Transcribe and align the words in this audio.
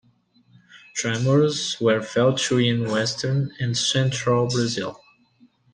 Tremors 0.95 1.79
were 1.79 2.01
felt 2.01 2.39
too 2.39 2.57
in 2.57 2.89
western 2.89 3.51
and 3.59 3.77
central 3.77 4.47
Brazil. 4.47 4.99